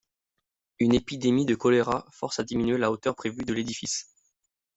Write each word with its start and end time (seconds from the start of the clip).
Une 0.79 0.95
épidémie 0.95 1.45
de 1.45 1.53
choléra 1.53 2.07
force 2.09 2.39
à 2.39 2.43
diminuer 2.43 2.79
la 2.79 2.89
hauteur 2.89 3.13
prévue 3.15 3.45
de 3.45 3.53
l'édifice. 3.53 4.07